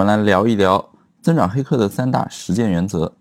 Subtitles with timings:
[0.00, 0.82] 我们来聊一聊
[1.20, 3.12] 增长黑客的三大实践原则。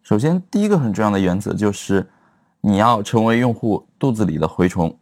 [0.00, 2.08] 首先，第一个很重要的原则就是
[2.62, 4.98] 你要成为用户肚子里的蛔虫。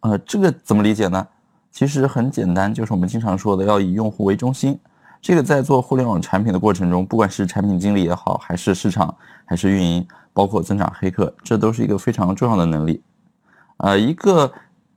[0.00, 1.28] 呃，这个怎么理解呢？
[1.70, 4.80] 其实很简单，就是我们经常说的要以用户为中心。
[5.20, 13.02] 这个在做互联网产品的过程中，不管是产品经理也好，还是市场，还是运营，包括增长黑客，这都是一个非常重要的能力。
[13.76, 14.50] 呃，一个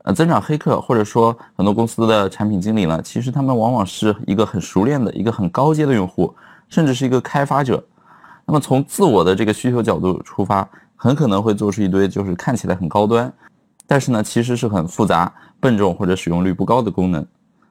[0.03, 6.33] 呃增长黑客，或者说很多公司的产品经理呢，其实他们往往是一个很熟练的一个很高阶的用户，
[6.69, 7.83] 甚至是一个开发者。
[8.45, 13.31] 那么从自我的这个需求角度出发，很可能会做出一堆就是看起来很高端。
[13.85, 17.21] 但是呢，其实是很复杂、笨重或者使用率不高的功能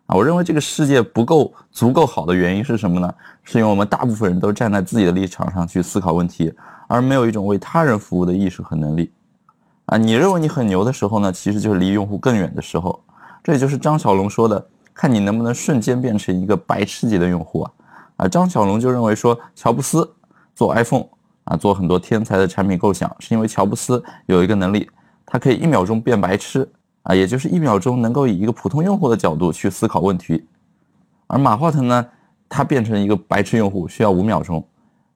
[0.06, 0.14] 啊。
[0.14, 3.12] 我认为这个世界不够足够好的原因是什么呢？
[3.42, 6.52] 是因为我们大部分人都站在自己的立场上去思考问题，
[6.88, 9.10] 而没有一种为他人服务的意识和能力
[9.90, 9.98] 啊。
[9.98, 13.02] 你认为你很牛的时候呢，其实就是离用户更远的时候。
[13.42, 17.72] 这也就是张小龙说的：“看你能不能瞬间变成一个白痴级的用户啊！”
[18.16, 20.08] 啊，张小龙就认为说，乔布斯
[20.54, 21.06] 做 iPhone
[21.44, 24.88] 啊，做很多天才的产品构想，是因为乔布斯有一个能力。
[25.24, 26.70] 他可以一秒钟变白痴
[27.02, 30.44] 啊，也就是一秒钟能够以一个普通用户的角度去思考问题，
[31.28, 32.06] 而马化腾呢，
[32.48, 34.62] 他变成一个白痴用户需要五秒钟，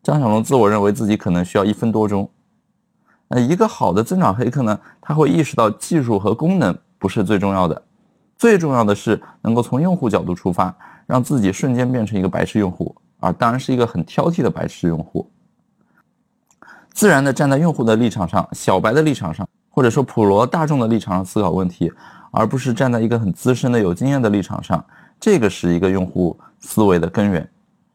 [0.02, 2.30] 张小龙自我认为自己可能需要一分多钟。
[3.34, 7.82] 那一个好的增长黑客呢，他会意识到技术和功能不是最重要的，
[8.38, 10.72] 最重要的是能够从用户角度出发，
[11.04, 15.28] 让自己瞬间变成一个白痴用户啊，当然是一个很挑剔的白痴用户，
[16.92, 19.44] 自然的站在用户的立场上，小白的立场上。
[19.68, 21.92] 或者说普罗大众的立场上思考问题，
[22.30, 24.84] 而不是站在一个很资深的有经验的立场上，
[25.18, 27.50] 这个是一个用户思维的根源。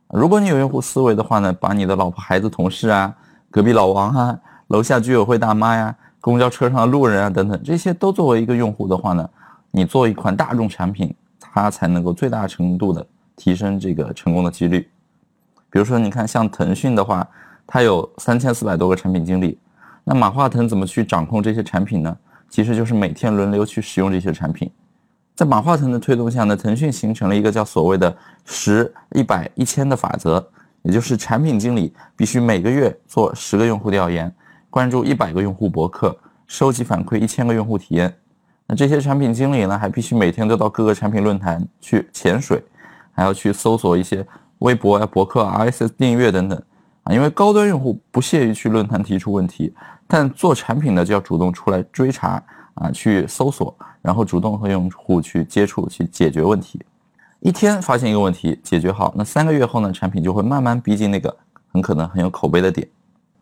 [0.10, 3.16] 如果你有用户思维的话呢，把你的老婆、孩子、同事啊、
[3.50, 4.38] 隔壁老王啊、
[4.70, 9.30] 楼下居委会大妈呀、公交车上的路人啊等等，这些都作为一个用户的话呢，
[9.72, 14.90] 你做一款大众产品，它才能够最大程度的提升这个成功的几率。
[15.70, 17.28] 比如说，你看像腾讯的话，
[17.68, 19.60] 它有三千四百多个产品经理。
[20.04, 22.18] 那马化腾怎么去掌控这些产品呢？
[22.50, 24.72] 其实就是每天轮流去使用这些产品。
[25.36, 30.46] 在马化腾的推动下呢，腾讯形成了一个叫所谓的十、一百、一千的法则，
[30.82, 34.34] 也就是产品经理必须每个月做十个用户调研，
[34.70, 36.16] 关注一百个用户博客，
[36.46, 38.14] 收集反馈一千个用户体验。
[38.68, 42.64] 那这些产品经理呢，还必须每天都到各个产品论坛去潜水，
[43.12, 44.26] 还要去搜索一些
[44.60, 46.62] 微博啊、博客、RSS 订阅等等。
[47.04, 49.74] 啊，因为高端用户不屑于去论坛提出问题，
[50.06, 52.44] 但做产品的就要主动出来追查
[52.76, 56.80] 啊，去搜索，然后主动和用户去接触，去解决问题。
[57.40, 61.36] 一天发现一个问题，解决好，那三个月后呢，产品就会慢慢逼近那个
[61.74, 62.88] 很可能很有口碑的点。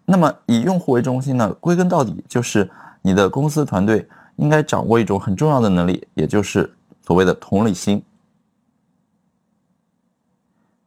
[0.09, 2.69] 那么以用户为中心呢，归根到底就是
[3.01, 4.07] 你的公司团队
[4.37, 6.73] 应该掌握一种很重要的能力，也就是
[7.05, 8.01] 所谓的同理心。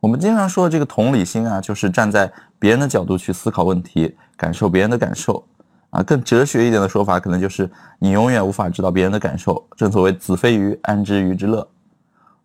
[0.00, 5.46] 我们经常说的这个同理心啊，就是站在别人的角度去思考问题，感受别人的感受
[5.90, 6.02] 啊。
[6.02, 9.62] 更哲学一点的说法，可能就是你永远无法知道别人的感受。
[9.76, 11.68] 正所谓子非鱼，安知鱼之乐？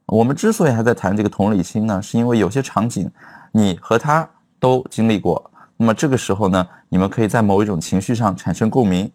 [0.07, 3.09] 我们之所以还在谈这个同理心呢，是因为有些场景
[3.53, 5.50] 你和他都经历过。
[5.78, 9.12] 那么这个时候呢，你们可以在某一种情绪上产生共鸣。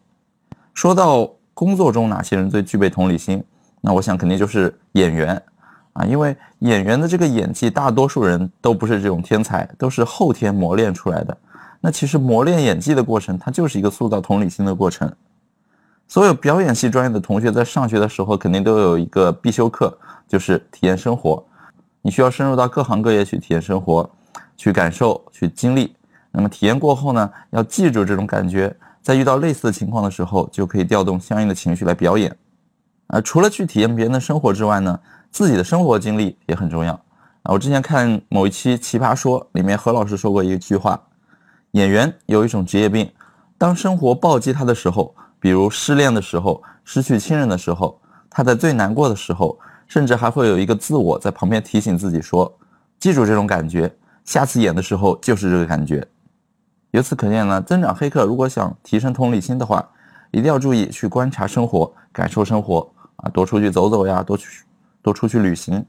[0.74, 3.42] 说到工作中哪些人最具备同理心，
[3.80, 5.40] 那我想肯定就是演员。
[5.92, 11.36] 啊，因为演员的这个演技，大多数人都不是这种天才，都是后天磨练出来的。
[11.80, 15.12] 那其实磨练演技的过程，它就是一个塑造同理心的过程。
[16.06, 19.96] 所有表演系专业的同学在上学的时候，肯定都有一个必修课，
[20.28, 21.44] 就是体验生活。
[22.02, 24.08] 你需要深入到各行各业去体验生活，
[24.56, 25.92] 去感受，去经历。
[26.32, 32.34] 那么体验过后呢，要记住这种感觉，在遇到类似的情况的时候，就可以调动相应的情绪来表演。
[33.08, 34.98] 啊，除了去体验别人的生活之外呢？
[35.32, 36.92] 自己的生活经历也很重要
[37.44, 37.52] 啊！
[37.52, 41.00] 我之前看某一期《奇葩说》里面，何老师说过一句话：
[41.70, 43.08] 演员有一种职业病，
[43.56, 47.96] 当生活暴击他的时候，比如失恋的时候、失去亲人的时候，
[48.28, 52.52] 他在最难过的时候，甚至还会有一个自我在旁边提醒自己说
[52.98, 53.88] ：“记住这种感觉，
[54.24, 56.04] 下次演的时候就是这个感觉。”
[56.92, 59.88] 由此可见呢，增长黑客如果想提升同理心的话，
[60.30, 64.64] 一定要注意去观察生活、感受生活啊，多出去走走呀，多去。
[65.02, 65.82] 多出去旅行，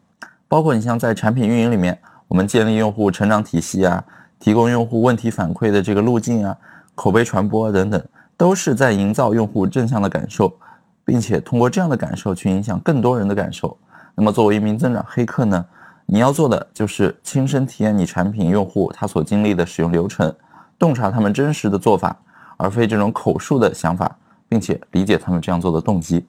[0.48, 2.00] 包括你像在产品运营里面，
[2.30, 4.02] 我们建立用户成长体系啊，
[4.40, 6.58] 提供用户问题反馈的这个路径啊，
[6.96, 8.02] 口碑传播等等，
[8.38, 10.58] 都是在营造用户正向的感受，
[11.04, 13.78] 并且通过这样的感受去影响更多人的感受。
[14.16, 15.66] 那么作为一名增长黑客呢，
[16.06, 20.34] 你要做的就是亲身体验你产品用户他所经历的使用流程，
[20.82, 22.18] 洞察他们真实的做法，
[22.58, 24.18] 而非这种口述的想法，
[24.50, 26.26] 并且理解他们这样做的动机。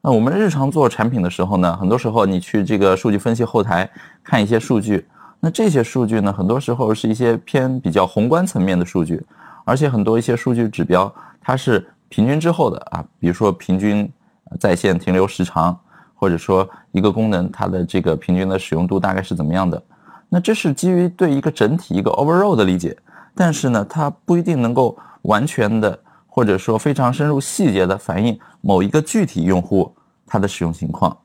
[0.00, 3.86] 那我们日常做产品的时候呢，很多时候你去这个数据分析后台
[4.24, 5.06] 看一些数据，
[5.40, 9.22] 那这些数据呢，很多时候是一些偏比较宏观层面的数据，
[9.66, 14.10] 而且很多一些数据指标它是平均之后的啊，比如说平均
[14.58, 15.78] 在线停留时长，
[16.14, 19.82] 或者说一个功能它的这个平均的使用度大概是怎么样的，
[20.28, 22.96] 那这是基于对一个整体一个 overall 的理解，
[23.34, 25.98] 但是呢，它不一定能够完全的。
[26.30, 29.92] 或者说非常深入细节的反映某一个具体用户
[30.24, 31.16] 他的使用情况，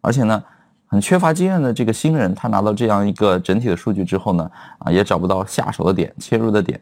[0.00, 0.42] 而且呢，
[0.86, 6.80] 很缺乏经验的这个新人，他拿到这样一个整体的数据之后呢，啊，也找不到下手的点、切入的点。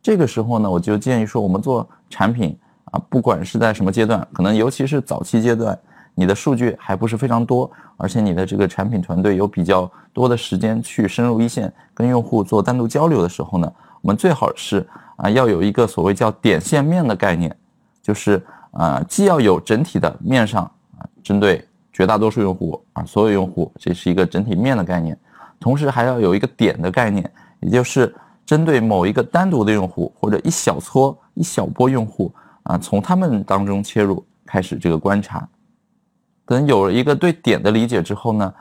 [0.00, 5.78] 这个时候呢，我就建议说，我们做产品啊，不管是在什么阶段，可能尤其是早期阶段，
[6.14, 14.86] 你的数据还不是非常多，而且你的这个产品团队有比较多的时间去深入一线跟用户做单独交流的时候呢，我们最好是。
[15.16, 17.54] 啊，要有一个所谓叫点线面的概念，
[18.02, 18.42] 就是
[18.72, 20.64] 啊，既要有整体的面上
[20.98, 25.16] 啊，针对绝大多数用户啊，所有用户，这是一个整体面的概念，
[25.60, 27.30] 同时还要有一个点的概念，
[27.60, 28.12] 也就是
[28.44, 35.46] 针对某一个单独的用户或者一小撮、一小波用户啊，从他们当中切入，开始这个观察。
[36.46, 38.52] 等有了一个对点的理解之后呢？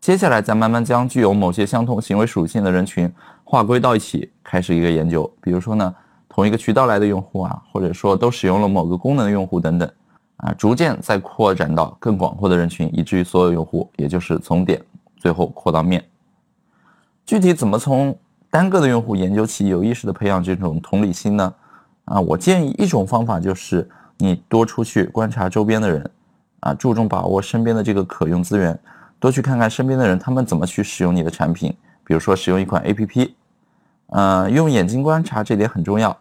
[0.00, 5.30] 接下来再慢慢将具有某些相同行为属性的人群划归到一起，开始一个研究。
[5.42, 5.94] 比如说呢，
[6.28, 9.90] 同一个渠道来的用户啊，或者说都使用了某个功能的用户等等，
[10.36, 14.80] 啊，逐渐再扩展到更广阔的人群，以至于所有用户，也就是从点
[15.16, 16.02] 最后扩到面。
[17.26, 18.16] 具体怎么从
[18.48, 21.54] 单个的用户研究起，有意识的培养这种同理心呢？
[22.04, 23.86] 啊，我建议一种方法就是
[24.16, 26.08] 你多出去观察周边的人，
[26.60, 28.78] 啊，注重把握身边的这个可用资源。
[29.20, 31.74] 多去看看身边的人，他们怎么去使用你的产品。
[32.04, 33.30] 比如说，使用一款 APP，
[34.06, 36.16] 呃，用眼睛观察这点很重要。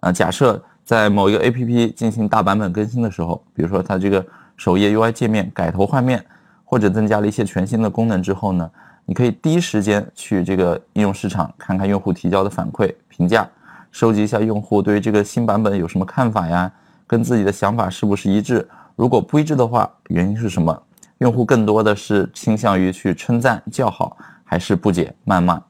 [0.00, 4.24] 呃，假设在某一个 APP 进行大版本更新的时候，比如说它这个
[4.56, 6.24] 首页 UI 界面改头换面，
[6.64, 8.70] 或者增加了一些全新的功能之后呢，
[9.04, 13.48] 你可以第一时间去这个应用市场看看用户提交的反馈评价，
[13.90, 16.72] 收集一下用户对于这个新版本有什么看法呀，
[17.06, 18.66] 跟自己的想法是不是一致？
[18.96, 20.82] 如果不一致的话，原因是什么？
[21.18, 25.62] 用户更多的是倾向于去称赞叫好，还是不解谩骂？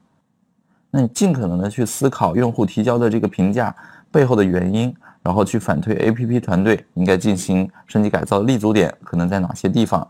[0.89, 3.75] 那你尽可能的去思考用户提交的这个评价
[4.11, 10.07] 背后的原因，然后去反推 APP 团队应该进行升级改造的立足点可能在哪些地方，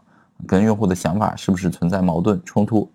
[0.47, 2.89] 跟用户的想法是不是存在矛盾冲突？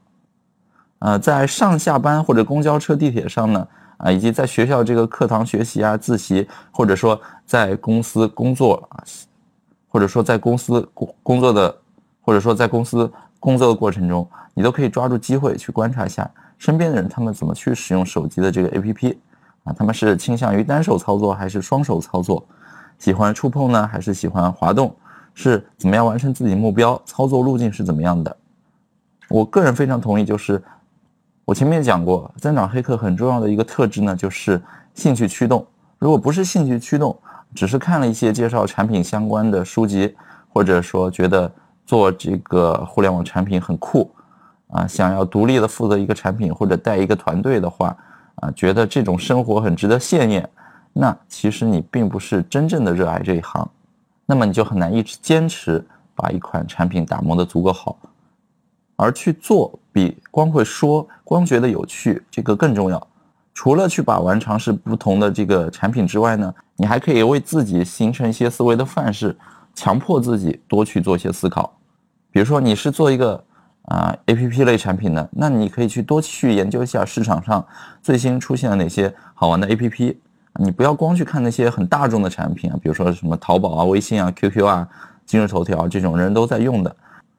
[1.01, 3.69] 呃，在上下班或者公交车、地铁上呢，
[3.99, 9.05] 啊，以及在学校这个课堂学习啊、自习，或者说在公司工作啊，
[9.89, 11.75] 或者说在公司工工作的。
[12.21, 19.17] 或者说在公司工作的过程中，你都可以抓住机会去观察一下身边的人，他们怎么去使用手机的这个 APP
[19.65, 19.73] 啊？
[19.73, 22.47] 他们是倾向于单手操作还是双手操作？
[22.99, 24.95] 喜欢触碰呢，还是喜欢滑动？
[25.33, 27.01] 是怎么样完成自己目标？
[27.07, 28.37] 操作路径是怎么样的？
[29.31, 30.63] 我个人非常同意，就是
[31.47, 34.61] 我前面讲过，增长黑客很重要的一个特质呢，就是
[34.93, 35.67] 兴趣驱动。
[35.99, 37.19] 如果不是兴趣驱动，
[37.55, 40.17] 只是看了一些介绍产品相关的书籍，
[40.49, 41.51] 或者说觉得。
[41.89, 44.15] 做这个互联网产品很酷，
[44.67, 47.97] 啊，想要独立的负责一个产品或者带一个团队的话，
[48.35, 50.47] 啊，觉得这种生活很值得羡艳，
[50.93, 53.67] 那其实你并不是真正的热爱这一行，
[54.27, 55.83] 那么你就很难一直坚持
[56.15, 57.97] 把一款产品打磨的足够好，
[58.97, 63.07] 而去做比光会说、光觉得有趣这个更重要。
[63.59, 69.37] 除了去把玩尝试不同的这个产品之外呢，你还可以为自己形成一些思维的范式，
[69.75, 71.77] 强迫自己多去做一些思考。
[72.31, 73.43] 比如说你是做一个
[73.87, 77.67] 啊 A P P 类产品的，那你可以去多去研究一下市场上
[78.01, 80.21] 最新出现了哪些好玩的 A P P。
[80.61, 84.89] 你不要光去看那些很大众的产品啊，比如说什么淘宝啊、微信啊、Q Q 啊、
[85.27, 86.97] 今日头条这种人都在用的。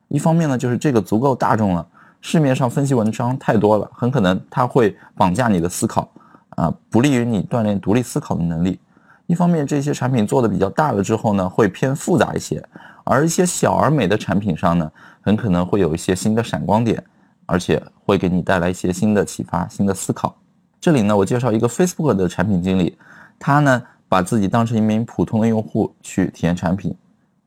[0.09, 1.87] 一方面呢，就是这个足够大众了，
[2.21, 6.09] 市面上分析文章太多了，很可能它会绑架你的思考
[6.51, 8.79] 啊，不利于你锻炼独立思考的能力。
[9.25, 12.63] 一方面，这些产品做的比较大了之后呢，会偏复杂一些。
[13.03, 17.03] 而一些小而美的产品上呢，很可能会有一些新的闪光点，
[17.45, 20.35] 而且会给你带来一些新的启发、新的思考。
[20.81, 22.97] 这里呢，我介绍一个 Facebook 的产品经理，
[23.39, 26.95] 他呢把自己当成一名普通的用户去体验产品，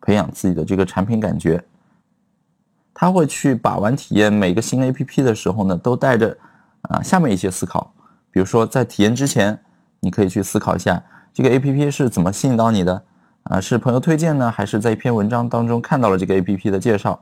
[0.01, 1.63] 培养自己的这个产品感觉。
[2.95, 6.37] 他会去把玩体验每个新 APP 的时候呢，都带着
[6.83, 7.93] 啊下面一些思考，
[8.31, 9.59] 比如说在体验之前，
[10.01, 13.03] 你可以去思考一下这个 APP 是怎么吸引到你的。
[13.45, 17.21] 啊，是朋友推荐呢，还是在一篇文章当中看到了这个 A P P 的介绍？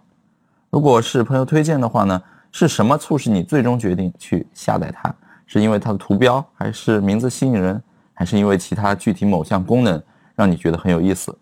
[0.69, 2.23] 如果是朋友推荐的话呢，
[2.53, 5.15] 是什么促使你最终决定去下载它？
[5.47, 10.01] 是因为它的图标，还是名字吸引人，还是因为其他具体某项功能
[10.35, 11.35] 让你觉得很有意思？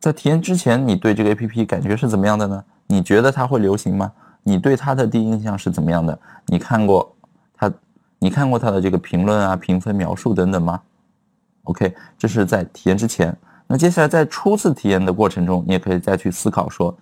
[0.00, 2.64] 在体验之前，你对这个 APP 感觉是怎么样的呢？
[2.92, 4.12] 你觉得它会流行吗？
[4.42, 6.18] 你对它的第一印象是怎么样的？
[6.44, 7.10] 你看过
[7.56, 7.72] 它，
[8.18, 10.78] 你看过它的这个评论啊、评分、描述等等吗
[11.64, 13.34] ？OK，这是在体验之前。
[13.66, 16.94] 那接下来在初次体验的过程中，你也可以再去思考说，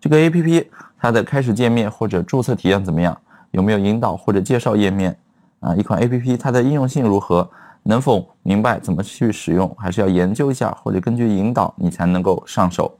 [0.00, 0.66] 这个 APP
[0.98, 3.16] 它的开始界面或者注册体验怎么样？
[3.52, 5.16] 有没有引导或者介绍页面？
[5.60, 7.48] 啊，一款 APP 它的应用性如何？
[7.84, 9.72] 能否明白怎么去使用？
[9.78, 12.92] 还是要研究一下，或者根据引导你才能够上手。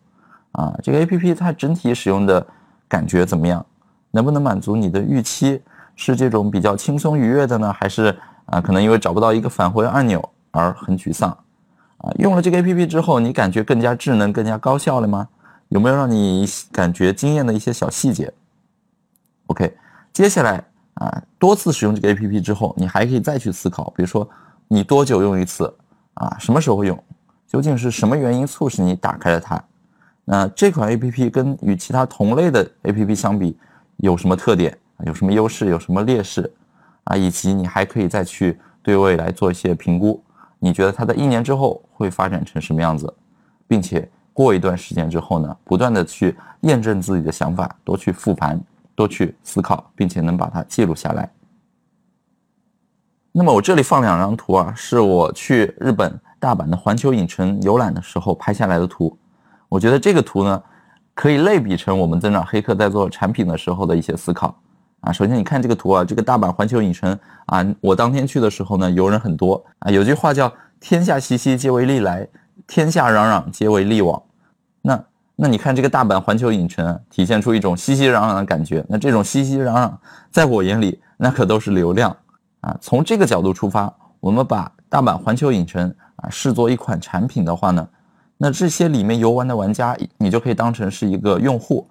[0.57, 2.45] 啊，这个 APP 它整体使用的
[2.89, 3.65] 感觉怎么样？
[4.11, 5.63] 能不能满足你的预期？
[5.95, 11.31] 是这种比较轻松愉悦的呢，还是啊，可能因为找不到一个返回按钮而很沮丧？
[11.99, 15.29] 啊，用了这个 APP 之后，你感觉更加智能、更加高效了吗？
[15.69, 18.33] 有没有让你感觉惊艳的一些小细节
[19.47, 19.77] ？OK，
[20.13, 24.29] 接下来啊，多次使用这个 APP 之后，你还可以再去思考，比如说。
[24.69, 25.73] 你多久用一次
[26.15, 26.37] 啊？
[26.41, 27.01] 什么时候用？
[27.47, 29.63] 究竟是什么原因促使你打开了它？
[30.29, 33.57] 那这款 A P P 跟与其他同类的 A P P 相比
[33.99, 34.77] 有什么特点？
[35.05, 35.67] 有什么优势？
[35.67, 36.53] 有什么劣势？
[37.05, 40.21] 啊，以及你还可以再去对未来做一些评估。
[40.59, 43.15] 你觉得它在一年之后会发展成什么样子？
[43.69, 48.61] 并且过一段时间之后呢，不断的去验证自己的想法，多去复盘，
[48.97, 51.31] 多去思考，并且能把它记录下来。
[53.31, 59.17] 那么我这里放两张图啊，是我去日本大阪的环球影城游览的时候拍下来的图。
[59.69, 60.63] 我觉得这个图呢，
[61.15, 64.55] 可以类比成我们增长黑客在做产品的时候的一些思考
[65.01, 65.13] 啊。
[65.13, 69.91] 首先你看这个图啊，这个大阪环球影城啊，我当天去的时候呢，游人很多啊。
[69.91, 72.25] 有句话叫“天下熙熙，皆为利来；
[72.67, 74.23] 天下攘攘，皆为利往”。
[74.83, 75.05] 那
[75.35, 78.85] 那你看这个大阪环球影城，体现出一种熙熙攘攘的感觉。
[78.89, 79.93] 那这种熙熙攘攘，
[80.31, 82.17] 在我眼里，那可都是流量。
[82.61, 87.87] 啊，从这个角度出发，我们把大阪环球影城啊视作一款产品的话呢，
[88.39, 91.87] 那这些里面游玩的玩家，你就可以当成是一个用户。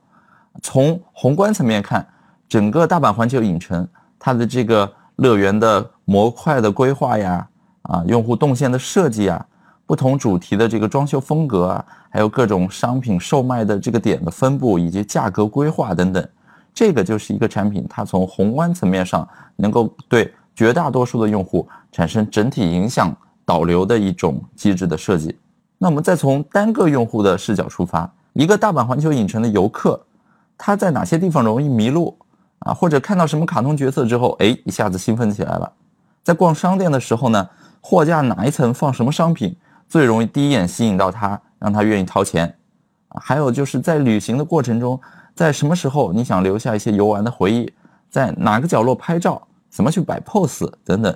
[0.61, 2.05] 从宏观层面看，
[2.47, 3.87] 整个大阪环球影城
[4.19, 7.47] 它的这个乐园的模块的规划呀，
[7.83, 9.45] 啊，用户动线的设计啊，
[9.85, 16.27] 不同主题的这个装修风格啊，还有各种商品售卖的这个点的分布以及价格规划等等，
[16.73, 20.33] 这个就是一个产品，它从宏观层面上能够对。
[20.57, 25.37] 绝大多数的用户产生整体影响导流的一种机制的设计。
[25.77, 30.01] 那我们再从单个用户的视角出发，一个大阪环球影城的游客，
[30.57, 32.17] 他在哪些地方容易迷路
[32.59, 32.73] 啊？
[32.73, 35.71] 或者看到什么卡通角色之后，哎，一下子兴奋起来了。
[36.23, 37.49] 在逛商店的时候呢，
[37.81, 39.55] 货架哪一层放什么商品
[39.87, 42.55] 最容易第一眼吸引到他，让他愿意掏钱？
[43.21, 44.99] 还有就是在旅行的过程中，
[45.33, 47.71] 在什么时候你想留下一些游玩的回忆，
[48.09, 49.41] 在哪个角落拍照？
[49.69, 51.13] 怎么去摆 pose 等等，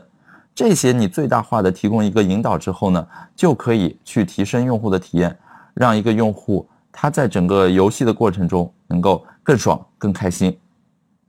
[0.60, 5.34] 这些你最大化的提供一个引导之后呢，就可以去提升用户的体验，
[5.74, 10.52] 让一个用户他在整个游戏的过程中能够更爽、更开心。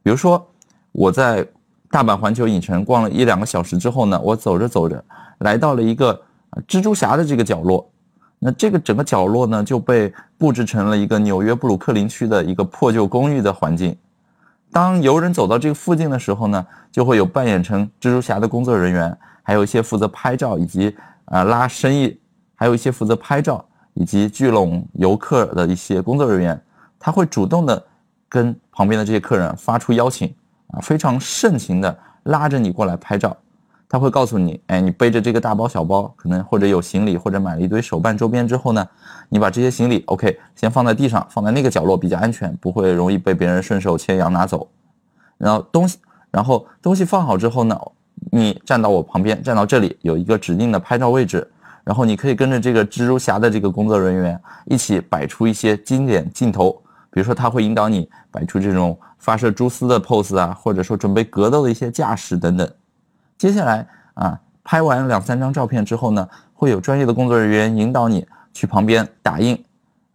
[0.03, 0.45] 比如说，
[0.91, 1.47] 我在
[1.93, 5.01] 大阪环球影城逛了一两个小时之后呢，我走着走着
[5.39, 6.21] 来到了一个
[6.67, 7.89] 蜘蛛侠的这个角落，
[8.41, 13.97] 那这个整个角落呢就被布置成了一个纽约布鲁克林区的一个破旧公寓的环境。
[14.73, 22.19] 当游人走到这个附近的时候呢，就会有扮演成蜘蛛侠的工作人员，还有一些负责拍照以及啊拉生意，
[22.55, 26.63] 还有一些负责拍照以及聚拢游客的一些工作人员，
[26.99, 27.85] 他会主动的
[28.29, 30.33] 跟旁边的这些客人发出邀请，
[30.69, 33.37] 啊，非常盛情的拉着你过来拍照。
[33.93, 38.87] 他会告诉你，哎，你背着这个大包小包，可能或者有行李，或者买了一堆手办周边之后呢，
[39.29, 44.69] 你把这些行李，OK，先放在地上，放在那个角落比较安全，不会容易被别人顺手牵羊拿走。
[45.37, 45.99] 然后东西，
[46.31, 47.77] 然后东西放好之后呢，
[48.31, 51.45] 你站到我旁边，站到这里有一个指定的拍照位置，
[51.83, 56.71] 然后你可以跟着这个蜘蛛侠的这个工作人员一起摆出一些经典镜头，
[57.11, 62.71] 比如说他会引导你摆出这种发射蛛丝的 pose 啊，或者说准备格斗的一些架势等等。
[63.41, 69.59] 接下来啊，拍完两三张照片之后呢，会有专业的工作人员引导你去旁边打印，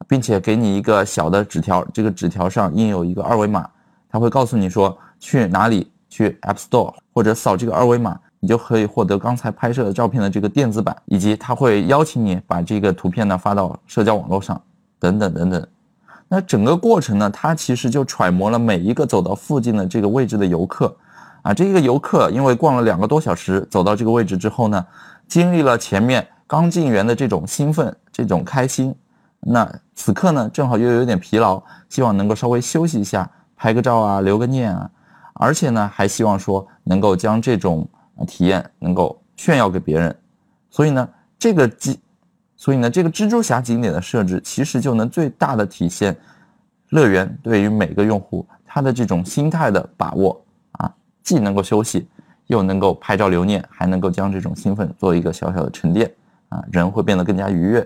[0.08, 3.68] 并且给你一个小的纸条，这个纸条上印有一个二维码，
[4.08, 14.62] 他会告诉你说去哪里，去 App Store 或者扫这个二维码，你就可以获得刚才拍摄的照片的这个电子版，以及他会邀请你把这个图片呢发到社交网络上，
[15.00, 15.68] 等等等等。
[16.28, 20.96] 那整个过程呢，它其实就揣摩了每一个走到附近的这个位置的游客。
[21.46, 24.84] 啊，这个游客因为逛了两个多小时，走到这个位置之后呢，
[25.28, 28.96] 经历了前面刚进园的这种兴奋、这种开心，
[29.42, 34.90] 那此刻呢，正好又有点疲劳，希望能够稍微休息一下，拍个照啊，留个念啊，
[35.34, 37.88] 而且呢，还希望说能够将这种
[38.26, 40.18] 体验能够炫耀给别人，
[40.72, 42.00] 所以呢，这个机，
[42.56, 46.18] 所以呢，这个蜘蛛侠景点的设置其实就能最大的体现
[46.90, 50.44] 乐园对于每个用户他的这种心态的把握，
[51.26, 52.08] 既能够休息，
[52.48, 56.10] 又能够拍照留念，还能够将这种兴奋做一个小小的沉淀
[56.48, 57.86] 啊，人会变得更加愉悦。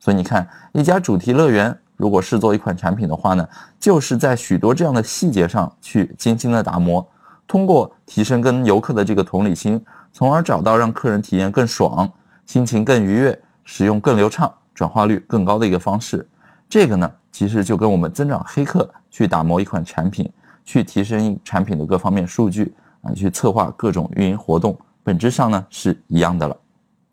[0.00, 7.06] 所以你看，一家主题乐园如果是做一款产品的话呢，就是在许多这样的细节上去精心的打磨，
[7.46, 9.80] 通过提升跟游客的这个同理心，
[10.12, 12.10] 从而找到让客人体验更爽、
[12.46, 13.40] 心情更愉悦。
[13.62, 16.26] 使用更流畅、转化率更高的一个方式，
[16.68, 20.28] 这个呢，其实就跟我们增长黑客去打磨一款产品，
[20.70, 22.72] 去提升产品的各方面数据
[23.02, 26.56] 啊，去策划各种运营活动，本质上呢是一样的了。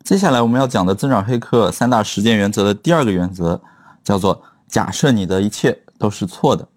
[0.04, 3.60] 接下来我们要讲的增长黑客三大实践原则的第二个原则，
[4.04, 6.68] 叫做假设你的一切都是错的。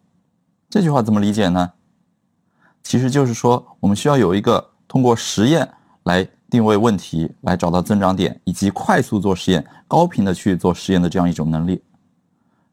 [0.70, 1.72] 这句话怎么理解呢？
[2.82, 5.70] 其实就是说，我们需要有一个通过实验
[6.04, 6.28] 来。
[6.52, 11.82] 定位问题来找到增长点，以及快速做实验、高频的去做实验的这样一种能力。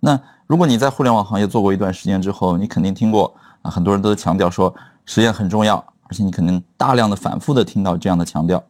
[0.01, 3.33] 那如果你在互联网行业做过一段时间之后，你肯定听过，
[3.71, 8.63] 很多人都强调说实验很重要，而且你肯定大量的反复的听到这样的强调。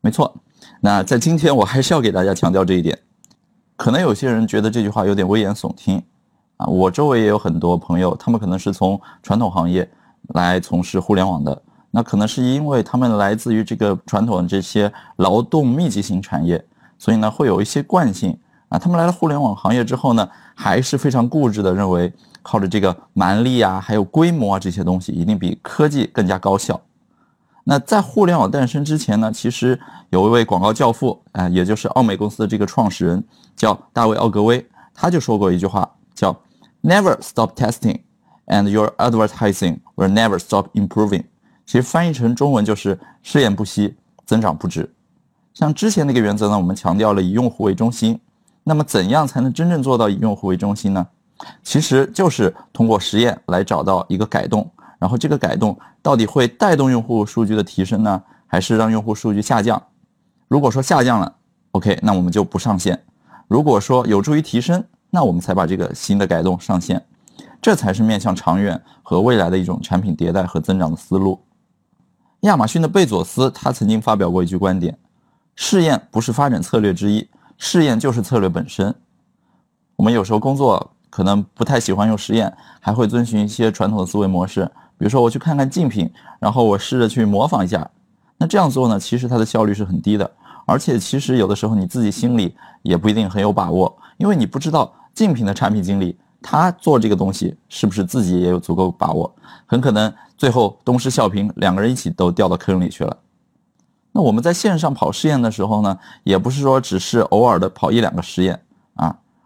[0.00, 0.34] 没错，
[0.80, 2.98] 那在今天我还是要给大家强调这一点。
[3.76, 6.02] 可能有些人觉得这句话有点危言耸听
[6.56, 9.88] 啊，我周围也有很多朋友，他们可能是从传统行业
[10.28, 11.60] 来从事互联网的。
[11.90, 16.64] 那可能是因为他们来自于这个传统的这些劳动密集型产业，
[16.98, 18.36] 所以呢会有一些惯性
[18.68, 18.78] 啊。
[18.78, 22.12] 他们来了互联网行业之后呢，还是非常固执的认为
[22.44, 26.78] 靠着这个蛮力啊，还有规模啊这些东西，一定比科技更加高效。
[27.64, 33.24] 那在互联网诞生之前呢，其实有一位广告教父啊，也就是奥美公司的这个创始人
[33.56, 36.38] 叫大卫奥格威，他就说过一句话，叫
[36.82, 38.00] “Never stop testing,
[38.46, 41.24] and your advertising will never stop improving。”
[41.64, 43.96] 其实翻译成中文就是试验不息，
[44.26, 44.94] 增长不止。
[45.54, 48.20] 像之前那个原则呢，我们强调了以用户为中心。
[48.66, 51.06] 那么怎样才能真正做到以用户为中心呢？
[51.62, 59.82] 其实就是通过实验来找到一个改动，然后这个改动到底会带动用户数据的提升呢，还是让用户数据下降？
[60.48, 61.34] 如果说下降了
[61.72, 62.96] ，OK，那我们就不上线；
[63.48, 67.04] 如果说有助于提升，那我们才把这个新的改动上线。
[67.60, 71.42] 这才是面向长远和未来的一种产品迭代和增长的思路。
[72.40, 74.98] 亚马逊的贝佐斯他曾经发表过一句观点：
[75.56, 78.94] 试验不是发展策略之一，试验就是策略本身。
[79.96, 84.64] 我们有时候工作可能不太喜欢用实验，还会遵循一些传统的思维模式，
[84.98, 87.88] 比如说我去看看竞品，然后我试着去模仿一下。
[88.36, 90.28] 那这样做呢，其实它的效率是很低的，
[90.66, 96.18] 而且其实有的时候你自己心里也不一定很有把握，因为你不知道竞品的产品经理。
[96.42, 99.32] 他做这个东西是不是自己也有足够把握？
[99.66, 103.16] 很可能最后东施效颦，两个人一起都掉到坑里去了。
[104.10, 108.60] 那我们在线上跑试验的时候呢，也不是说只是偶尔的跑一两个实验，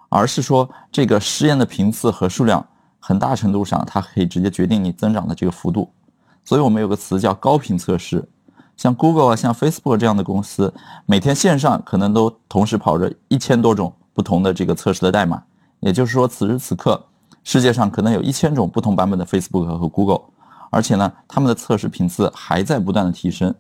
[0.08, 2.66] 而是说这个实验的频次和数量，
[2.98, 5.90] 很大程度上它可以直接决定你增长的这个幅度。
[6.44, 8.28] 所以我们有个词叫高频测试。
[8.76, 10.72] 像 Google 啊，像 Facebook 这样的公司，
[11.04, 15.42] 每天线上可能都同时跑着一千多种不同的这个测试的代码。
[15.80, 17.04] 也就是说，此时此刻，
[17.42, 20.22] 世界上可能有一千种不同版本的 Facebook 和 Google，
[20.70, 23.52] 而且呢，他们的测试频次还在不断的提升。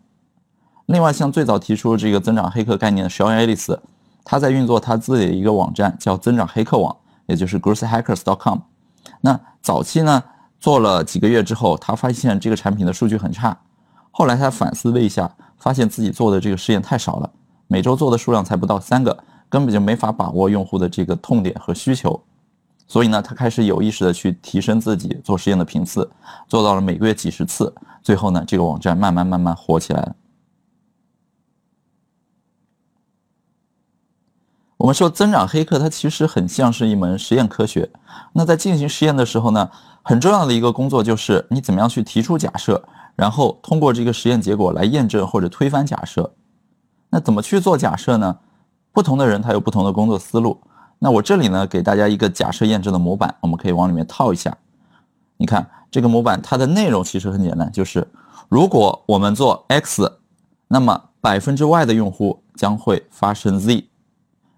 [0.86, 3.76] 另外，像最早提出这个增长黑客概念的 Sean Ellis，
[4.30, 8.58] 他在运作他自己的一个网站，叫增长黑客网，也就是 growthhackers.com。
[9.22, 10.22] 那早期呢，
[10.60, 13.56] 做了几个月之后，他发现这个产品的数据很差。
[14.10, 17.30] 后来他反思了一下，发现自己做的这个试验太少了，
[17.68, 19.24] 每周做的数量才不到三个。
[19.48, 22.22] 根本就没法把握用户的这个痛点和需求，
[22.86, 26.06] 所以呢，他开始有意识的去提升自己做实验的频次，
[26.46, 30.14] 做到了每个月几十次，最后呢，这个网站慢慢慢慢火起来了。
[34.78, 37.90] 我们说增长黑客，它其实很像是一门实验科学。
[38.32, 39.68] 那在进行实验的时候呢，
[40.02, 42.82] 很重要的一个工作就是你怎么样去提出假设，
[43.16, 46.32] 然后通过这个实验结果来验证或者推翻假设。
[47.10, 48.38] 那怎么去做假设呢？
[48.92, 50.60] 不同的人他有不同的工作思路。
[51.00, 54.56] 那我这里呢，给大家一个假设验证的模板，我们可以往里面套一下。
[55.38, 58.06] 你看这个模板，它的内容其实很简单，就是
[58.48, 60.20] 如果我们做 X，
[60.68, 63.84] 那么百分之 Y 的用户将会发生 Z。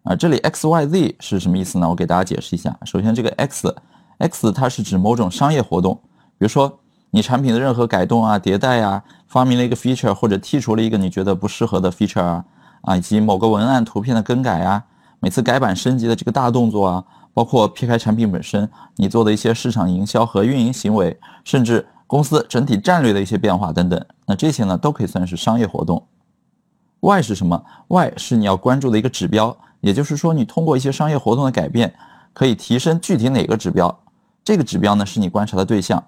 [0.03, 1.89] 啊，这里 X、Y、Z 是什么意思呢？
[1.89, 2.77] 我给大家解释一下。
[2.85, 5.95] 首先，这个 X，X 它是指某种商业活动，
[6.39, 12.45] 比如说你产品的任何改动啊、迭代啊，发明了一个 feature 或者剔除了一个你觉得不适合的 feature 啊。
[12.83, 14.83] 啊，以及某个文案、图片的更改呀，
[15.19, 26.07] 每次改版升级的这个大动作啊，包括撇开产品本身，你做的一些市场营销和运营行为，甚至公司整体战略的一些变化等等，那这些呢都可以算是商业活动。
[27.01, 31.95] Y 是什么？Y 是你要关注的一个指标，也就是说，你通过一些商业活动的改变，
[32.33, 34.01] 可以提升具体哪个指标？
[34.45, 36.03] 这个指标呢，是你观察的对象。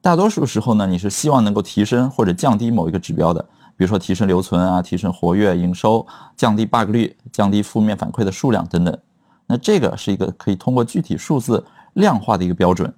[0.00, 3.42] 大多数时候呢，你是希望能够提升或者降低某一个指标的，
[3.76, 6.06] 比如说提升留存啊，提升活跃、营收，
[6.36, 8.98] 降低 bug 率，降低负面反馈的数量等等。
[9.46, 12.94] 那这个是一个可以通过具体数字量化的一个标准。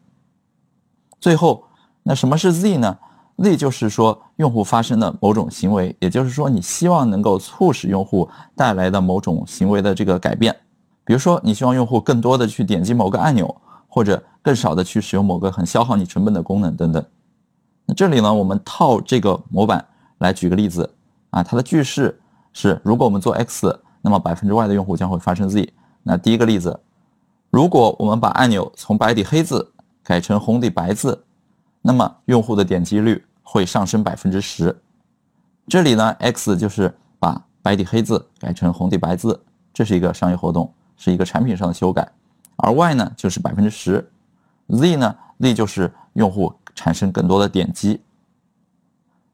[1.19, 1.65] 最后，
[2.03, 2.99] 那什么是 Z 呢
[3.43, 10.57] ？Z 就是说用户发生的某种行为，也就是说你希望能够促使用户带来的某种行为的这个改变。
[11.05, 13.53] 比如说，你希望用户更多的去点击某个按钮，
[13.89, 17.05] 或者更少的去使用某个很消耗你成本的功能等等。
[17.85, 19.85] 那这里呢，我们套这个模板
[20.19, 20.89] 来举个例子
[21.31, 22.21] 啊，它的句式
[22.53, 25.73] 是：如果我们做 X，那么百分之 Y 的用户将会发生 Z。
[26.05, 26.79] 那第一个例子，
[27.51, 29.73] 如果我们把按钮从白底黑字
[30.05, 31.25] 改成红底白字，
[31.83, 34.77] 那么用户的点击率会上升百分之十。
[35.69, 39.41] 这里呢，X 就是把白底黑字改成红底白字，
[39.73, 42.11] 这是一个商业活动，是一个产品上的修改。
[42.57, 44.11] 而 Y 呢，就是百分之十
[44.69, 48.01] ，Z 呢，Z 就是用户产生更多的点击。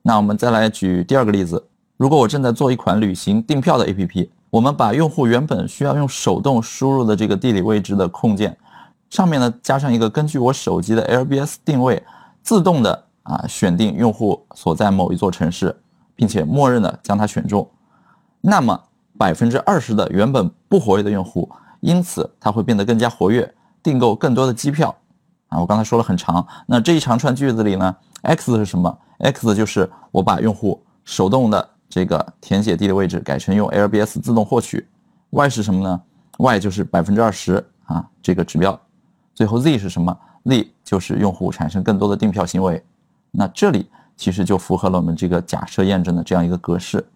[0.02, 4.30] 那我们再来举第二个例子，如果我正在做一款旅行订票的 APP。
[4.50, 8.56] 我们把用户原本需要用手动输入的这个地理位置的控件，
[9.10, 12.02] 上面呢加上一个根据我手机的 LBS 定位，
[12.42, 15.76] 自动的啊选定用户所在某一座城市，
[16.16, 17.68] 并且默认的将它选中，
[18.40, 18.80] 那么
[19.18, 21.48] 百分之二十的原本不活跃的用户，
[21.80, 24.96] 因此它会变得更加活跃，订购更多的机票。
[25.48, 31.68] 啊，我刚才说了很长，那这一长串句子里呢，X 是什么？X 就是我把用户手动的。
[31.90, 34.86] 这个填写地理位置改成用 LBS 自动获取
[35.30, 35.98] ，Y 是什么呢
[36.36, 38.78] ？Y 就是百分之二十啊，这个指标。
[39.34, 40.14] 最后 Z 是什么
[40.44, 42.84] ？Z 就是用户产生更多的订票行为。
[43.30, 47.06] 那这里其实就符合了我们这个假设验证的这样一个格式。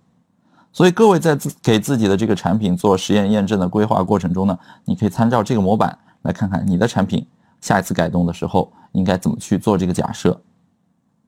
[0.73, 7.27] 所以各位在自给自己的这个产品做实验验证的规划过程中呢，你可以参照这个模板来看看你的产品
[7.61, 10.41] 下一次改动的时候应该怎么去做这个假设。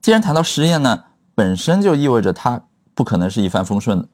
[0.01, 2.61] 既然谈到实验呢，本身就意味着它。
[2.97, 4.07] 不可能是一帆风顺的，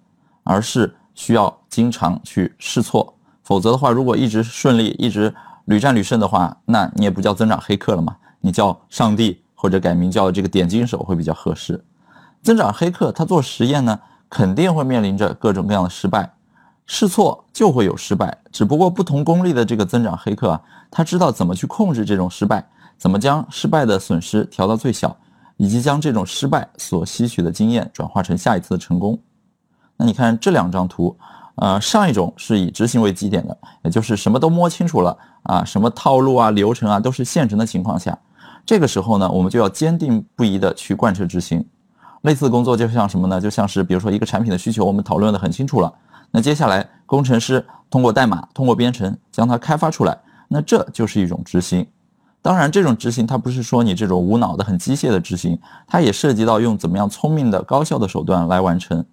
[0.43, 3.13] 而是需要经常去试错。
[3.43, 5.31] 否则的话，如果一直顺利，一直
[5.65, 11.85] 屡战屡胜的话，那你也不叫增长黑客了嘛，你叫上帝或者改名叫这个点金手会比较合适。
[12.41, 16.33] 增长黑客他做实验呢，肯定会面临着各种各样的失败，
[16.87, 18.35] 试错就会有失败。
[18.51, 25.15] 只不过不同功力的这个增长黑客啊，他知道怎么去控制这种失败，怎么将失败的损失调到最小。
[25.57, 29.19] 以及将这种失败所吸取的经验转化成下一次的成功。
[29.95, 31.15] 那你看这两张图，
[31.53, 38.17] 呃，上一种是以执行为基点的，也就是什么都摸清楚了啊，什么套路啊、流程啊都是现成的情况下，
[38.65, 41.65] 这个时候呢，我们就要坚定不移的去贯彻执行。
[42.21, 43.41] 类似的工作就像什么呢？
[43.41, 45.91] 就像是比如说一个产品的需求我们讨论的很清楚了，
[46.29, 51.85] 那接下来工程师通过代码、通过编程将它开发出来，那这就是一种执行。
[52.43, 59.03] 当然，这种执行它不是说你这种无脑的、很机械的执行，它也涉及到用怎么样聪明的、高效的手段来完成。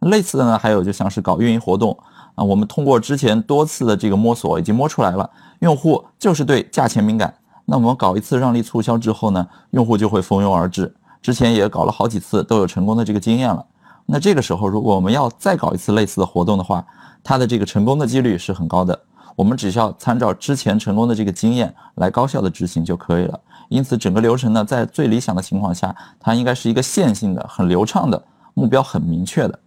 [0.00, 1.96] 类似的呢，还有就像是搞运营活动
[2.34, 5.28] 啊，我们通过之前多次的这个摸索，已经摸出来了，
[5.60, 7.32] 用户就是对价钱敏感。
[7.64, 10.94] 那我们搞一次让利促销之后呢，用户就会蜂拥而至。
[11.22, 13.64] 之前也搞了好几次，都有成功的这个经验了。
[14.06, 16.84] 那这个时候，如果我们要再搞一次类似的活动的话，
[17.22, 18.98] 它的这个成功的几率是很高的。
[19.34, 23.40] 我们只需要参照之前成功的这个经验来高效的执行就可以了。
[23.70, 28.22] 因此，整个流程呢，在最理想的情况下，它应该是一个线性的、很流畅的，
[28.52, 29.58] 目标很明确的。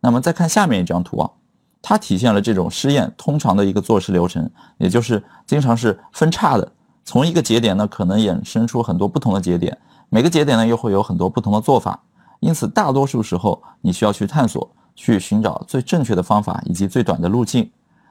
[0.00, 1.30] 那么再看下面一张图啊，
[1.80, 6.70] 它体现了这种试验通常的一个做事流程，也就是经常是分叉的，
[7.08, 9.74] 从一个节点呢，可能衍生出很多不同的节点，
[10.10, 11.98] 每个节点呢又会有很多不同的做法。
[12.40, 17.70] 因此，大多数时候你需要去探索、去寻找最正确的方法以及最短的路径。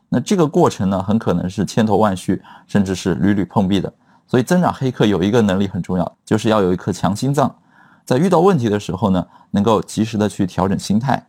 [0.09, 3.93] 那这个过程呢，很可能是千头万绪，甚至是屡屡碰壁的。
[4.25, 7.55] 所以，增长黑客有一个能力很重要，就是要有一颗强心脏，
[8.03, 11.23] 在遇到问题的时候呢，能够及时的去调整心态。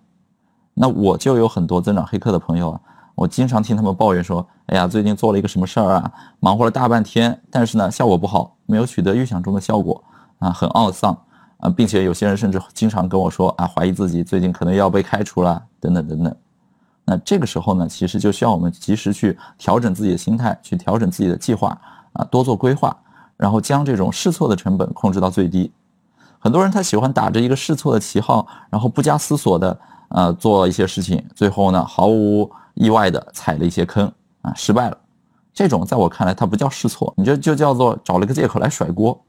[0.72, 2.80] 那我就有很多增长黑客的朋友啊，
[3.18, 10.00] 我经常听他们抱怨说：“哎呀，最近做了一个什么事儿啊，忙活了大半天，但是呢，效果不好，没有取得预想中的效果
[10.38, 11.18] 啊，很懊丧
[11.58, 16.32] 啊，并且有些人甚至经常跟我说啊，怀疑自己最近可能要被开除了，等等等等。”
[17.04, 21.76] 那这个时候呢，其实就需要我们及时去调整自己的心态，去调整自己的计划
[22.12, 22.96] 啊，多做规划，
[23.36, 25.72] 然后将这种试错的成本控制到最低。
[26.38, 29.76] 很多人他喜欢打着一个试错的旗号，然后不加思索的
[30.10, 32.48] 呃做一些事情，最后呢毫无
[32.78, 34.10] 意外的踩了一些坑
[34.42, 34.96] 啊，失败了。
[35.52, 39.24] 这种在我看来，它不叫试错，你这就叫做找了个借口来甩锅。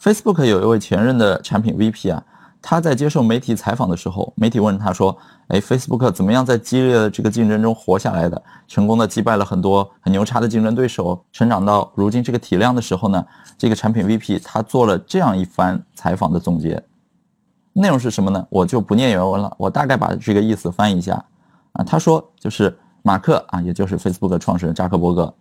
[0.00, 2.24] Facebook 有一位前任的产品 VP 啊。
[2.62, 5.16] 他在接受媒体采访的时候，媒体问他说
[5.48, 8.42] ：“哎，Facebook 怎么样在激烈的这个竞争中活下来的？
[8.68, 13.24] 成功的击败了很多很牛叉的竞争对手，成长到如今这个体量的时候呢？”
[13.56, 16.82] 这个产品 VP 他做了这样一番采访的总结，
[17.72, 18.46] 内容是什么呢？
[18.50, 21.24] 我就不念原文了，我大概把这个意思翻译一下
[21.72, 21.84] 啊。
[21.84, 25.34] 他说就是马克啊，也就是 Facebook 的创始人扎克伯格，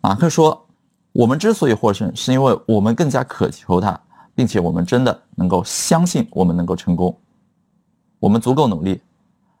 [0.00, 0.66] 马克说
[1.12, 3.98] ：“我们之所以获胜，是因为我们更加渴求它。”
[4.32, 7.14] 并且我们真的能够相信我们能够成功，
[8.18, 9.02] 我们足够努力，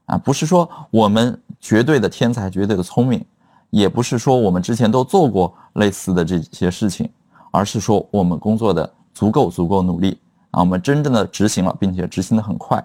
[0.06, 3.22] 啊，不是说我们绝对的天才、绝对的聪明，
[3.68, 7.10] 也不是说我们之前都做过类似的这些事情，
[7.50, 10.18] 而是说我们工作的足够足够努力
[10.52, 12.82] 啊，我们真正的执行了，并且执行的很快。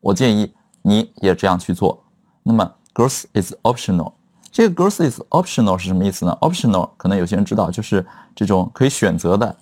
[0.00, 2.00] 我建议你也这样去做。
[2.48, 4.12] 那么，growth is optional。
[4.52, 8.06] 这个 growth is optional 是什么意思呢？optional 可能有些人知道，就是
[8.36, 9.56] 这种可以选择的。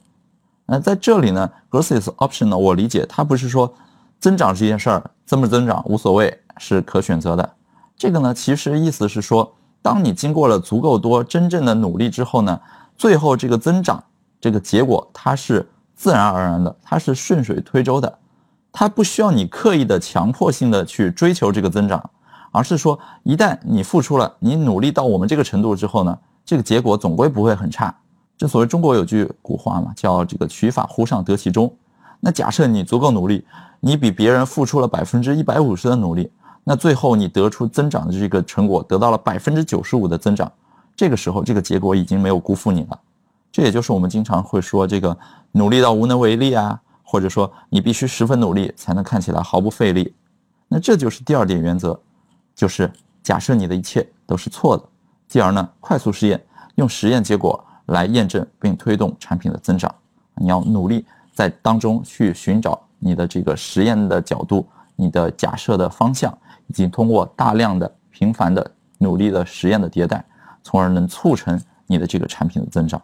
[0.66, 2.58] 那在这里呢，growth is optional。
[2.58, 3.72] 我理解它不是说
[4.20, 7.50] 增长这件事儿增不增长无所谓，是可选择的。
[7.96, 12.60] 这个呢，其实意思是说，当你经过了足够多真正的努力之后呢，
[12.98, 14.04] 最后这个增长
[14.38, 15.66] 这个结果它是
[15.96, 18.18] 自然而然的，它是顺水推舟的，
[18.70, 22.10] 它不需要你刻意的强迫性的去追求这个增长，
[22.54, 27.92] 而是说一旦你付出了，你努力到我们这个程度之后呢，这个结果总归不会很差。
[28.38, 31.72] 正所谓中国有句古话嘛，叫这个取法乎上得其中。
[32.20, 33.44] 那假设你足够努力，
[33.80, 36.30] 你比别人付出了百分之一百五十的努力，
[36.62, 40.50] 那最后你得出增长的这个成果得到了百分之九十五的增长，
[40.94, 43.00] 这个时候这个结果已经没有辜负你了。
[43.50, 45.16] 这也就是我们经常会说这个
[45.50, 50.14] 努力到无能为力啊，或者说你必须十分努力才能看起来毫不费力。
[50.68, 52.00] 那这就是第二点原则，
[52.54, 54.84] 就是假设你的一切都是错的，
[55.28, 56.42] 继而呢快速试验，
[56.76, 57.62] 用实验结果。
[57.88, 59.94] 来验证并推动产品的增长，
[60.36, 66.32] 你要努力在当中去寻找你的这个实验的角度、你的假设的方向，
[66.66, 70.24] 以及通过大量的频繁的努力的实验的迭代，
[70.62, 72.98] 从而能促成你的这个产品的增长。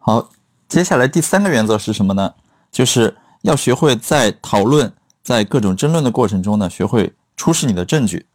[0.00, 0.28] 好，
[0.66, 2.34] 接下来第三个原则是什么呢？
[2.72, 4.92] 就是要学会在讨论、
[5.22, 8.26] 在各种争论的过程中呢，学会出示你的证据。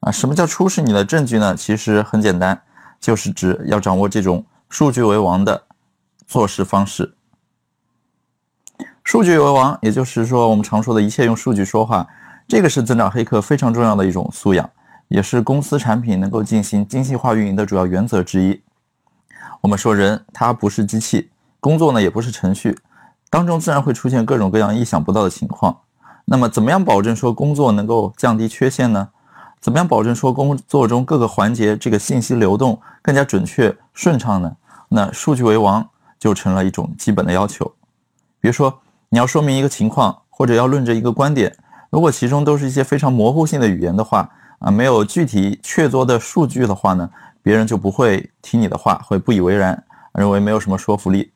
[0.00, 1.56] 啊，什么叫出示你的证据呢？
[1.56, 2.60] 其实很简单。
[3.00, 5.66] 就是指要掌握这种数据为王的
[6.26, 7.14] 做事方式。
[9.02, 12.06] 数据为王，也就是说我们常说的一切用数据说话，
[12.48, 14.70] 这个是增长黑客非常重要的一种素养，
[15.08, 18.62] 也是公司产品能够进行精细化运营的主要原则之一。
[19.60, 22.78] 我们说人他不是机器，工作呢也不是程序，
[23.28, 25.78] 当中自然会出现各种各样意想不到的情况。
[26.26, 29.08] 那么怎么样保证说工作能够降低缺陷呢？
[29.60, 34.56] 怎么样保证说工作中各个环节这个信息流动更加准确顺畅呢？
[34.88, 37.64] 那数据为王就成了一种基本的要求。
[38.40, 41.54] 比如说你要说明一个情况，或者要论证一个观点，
[41.90, 47.08] 如果其中都是一些非常模糊性的语言的话，啊，没有具体确凿的数据的话呢，
[47.42, 49.84] 别人就不会听你的话，会不以为然，
[50.14, 51.32] 认为没有什么说服力。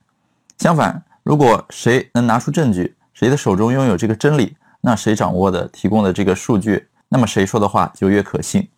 [0.59, 6.89] 相反，如果谁能拿出证据，谁的手中拥有这个真理，那谁掌握的提供的这个数据。
[7.09, 8.69] 那么谁说的话就越可信，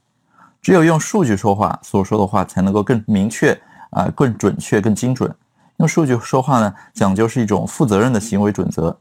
[0.63, 3.53] 只有用数据说话，所说的话才能够更明确
[3.91, 5.35] 啊，更准确、更精准。
[5.79, 8.97] 用数据说话呢，讲究是一种负责任的行为准则。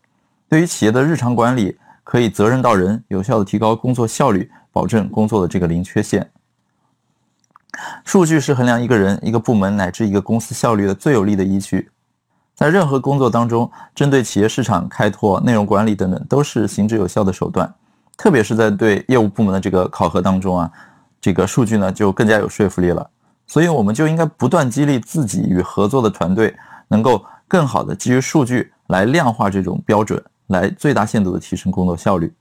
[0.48, 6.32] 对于企业的日常管理，可以责任到人，有效的提高工作效率，保证工作的这个零缺陷。
[8.04, 11.92] 数据是衡量一个人、一个部门乃至一个公司效率的最有力的依据。
[12.60, 17.74] 在任何工作当中，针对企业市场开拓、内容管理等等，都是行之有效的手段。
[18.18, 20.70] 特别是在对业务部门的这个考核当中啊，
[21.22, 23.10] 这个数据呢就更加有说服力了。
[23.48, 26.54] 所以我们就应该不断激励自己与合作的团队，
[26.90, 32.34] 能够更好的基于数据来量化这种标准，来最大限度的提升工作效率。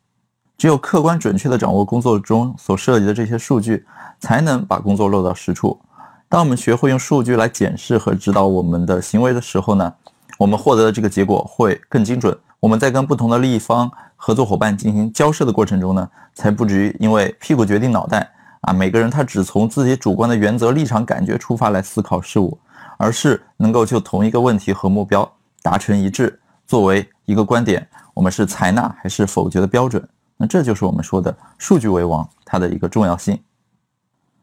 [0.57, 3.87] 只有客观准确的掌握工作中所涉及的这些数据，
[4.19, 5.81] 才能把工作落到实处。
[6.29, 9.95] 当我们学会用数据来检视和指导我们的行为的时候呢，
[10.39, 12.37] 我们获得的这个结果会更精准。
[12.61, 18.31] 我们在跟不同的利益方、合作伙伴进行交涉的过程中呢，才不至于因为屁股决定脑袋
[18.63, 22.59] 啊，每个人他只从自己主观的原则、立场、感觉出发来思考事物，
[22.97, 25.31] 而是能够就同一个问题和目标
[25.63, 30.09] 达成一致，作为一个观点，我们是采纳还是否决的标准。
[30.37, 33.41] 那这就是我们说的数据为王，它的一个重要性。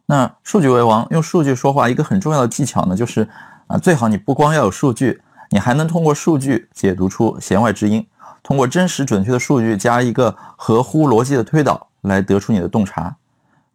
[0.05, 3.27] 那数据为王，用数据说话，一个很重要的技巧呢，就是
[3.67, 5.21] 啊，最好你不光要有数据。
[5.49, 8.05] 你还能通过数据解读出弦外之音，
[8.43, 13.15] 通过真实准确的数据加一个合乎逻辑的推导来得出你的洞察。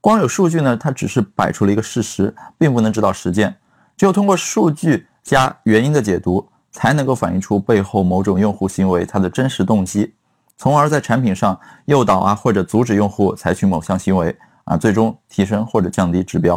[0.00, 3.56] 光有数据呢，它只是摆出了一个事实，并不能指导实践。
[3.96, 10.14] 只有通过数据加原因的解读，才能够反映出背后某种用户行为它的真实动机，
[10.56, 16.56] 从而在产品上诱导啊或者阻止用户采取某项行为啊，最终提升或者降低指标。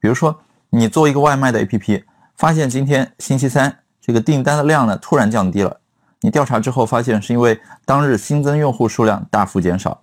[0.00, 2.02] 比如说，你做一个外卖的 APP，
[2.36, 5.76] 发现今天星期三这个订单的量呢突然降低了，
[6.22, 10.00] 你调查之后发现是因为当日新增用户数量大幅减少。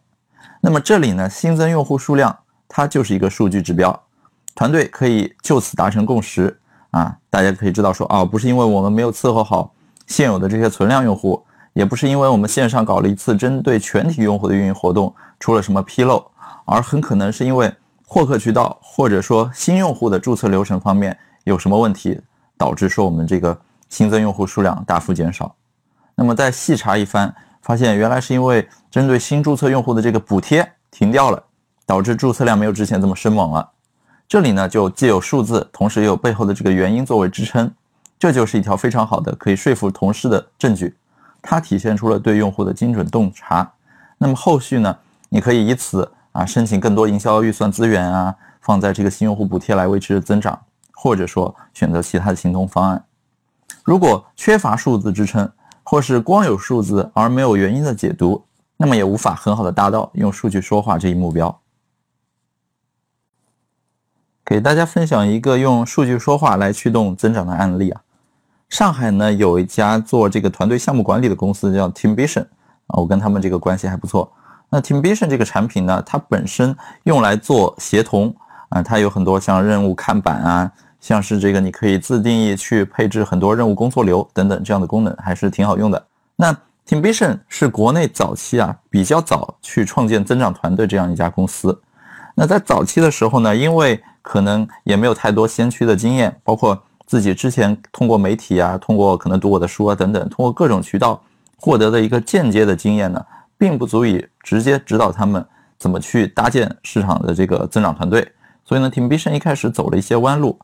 [0.61, 2.37] 那么这里呢，新增用户数量
[2.67, 3.99] 它就是一个数据指标，
[4.53, 6.55] 团队可以就此达成共识
[6.91, 9.73] 啊，大家可以知道说啊，不是因为我们没有伺候好
[10.05, 11.43] 现有的这些存量用户。
[11.73, 16.23] 也不是因为我们线上搞了一次针对全体用户的运营活动出了什么纰漏，
[16.63, 17.73] 而很可能是因为
[18.05, 22.21] 获客渠道或者说新用户的注册流程方面有什么问题，
[22.55, 23.59] 导致说我们这个
[23.95, 25.55] 新增用户数量大幅减少。
[26.15, 31.41] 那么再细查一番，发现原来是因为针对新注册用户的这个补贴停掉了，
[31.85, 33.71] 导致注册量没有之前这么生猛了。
[34.27, 37.73] 这里呢就既有数字，同时也有背后的这个原因作为支撑，
[38.19, 40.93] 这就是一条非常好的可以说服同事的证据。
[41.41, 43.71] 它体现出了对用户的精准洞察，
[44.17, 44.93] 那么后续呢？
[45.29, 50.59] 你可以以此啊申请更多营销预算资源啊，放在这个新用户补贴来维持增长，
[50.91, 53.01] 或者说选择其他的行动方案。
[53.83, 55.51] 如果缺乏数字支撑，
[55.83, 58.45] 或是光有数字而没有原因的解读，
[58.77, 61.61] 那么也无法很好的达到用数据说话这一目标。
[64.43, 68.01] 给大家分享一个用数据说话来驱动增长的案例啊。
[68.69, 72.43] 上海呢有一家做这个团队项目管理的公司叫 Teamvision
[72.87, 74.31] 啊，我跟他们这个关系还不错。
[74.69, 78.35] 那 Teamvision 这个产品呢，它本身用来做协同
[78.69, 80.71] 啊，它有很多像任务看板啊，
[81.05, 86.03] 像是这个你可以自定义去配置很多任务工作流等等这样的功能，还是挺好用的。
[86.35, 86.51] 那
[86.87, 91.79] Teamvision 是国内早期啊比较早去创建增长团队这样一家公司。
[92.33, 96.81] 那在早期的时候呢，因为可能也没有太多先驱的经验，包括。
[97.07, 101.21] 自己之前通过媒体啊，通过可能读我的书啊等等，通过各种渠道
[101.55, 103.23] 获得的一个间接的经验呢，
[103.59, 105.45] 并不足以直接指导他们
[105.77, 108.27] 怎么去搭建市场的这个增长团队。
[108.63, 110.57] 所以呢，Teamvision 一开始走了一些弯路。